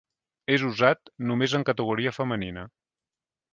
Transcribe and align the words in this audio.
És 0.55 0.63
usat 0.69 1.11
només 1.31 1.55
en 1.61 1.67
categoria 1.69 2.17
femenina. 2.19 2.67